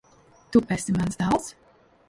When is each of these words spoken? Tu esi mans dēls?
Tu 0.55 0.61
esi 0.77 0.97
mans 0.97 1.21
dēls? 1.21 1.55